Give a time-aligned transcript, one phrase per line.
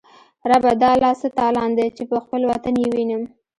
[0.49, 3.23] ربه دا لا څه تالان دی، چی به خپل وطن یې وینم